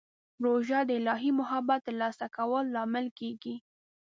[0.43, 3.55] روژه د الهي محبت ترلاسه کولو لامل کېږي.